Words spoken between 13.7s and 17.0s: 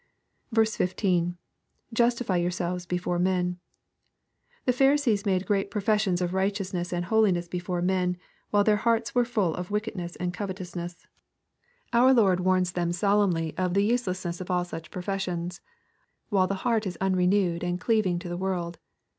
the uselessness of all such professions, while tne heart is